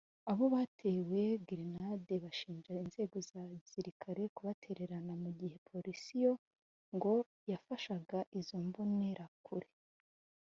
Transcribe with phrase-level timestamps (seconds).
[0.31, 6.33] Abo batewe gerenade bashinja inzego za gisirikare kubatererana mu gihe Polisi yo
[6.95, 7.13] ngo
[7.51, 9.67] yafashaga izo mbonerakure